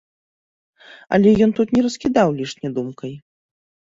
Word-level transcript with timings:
Але 1.17 1.29
ён 1.45 1.51
тут 1.59 1.67
не 1.77 1.81
раскідаў 1.87 2.27
лішне 2.39 2.67
думкай. 2.79 3.13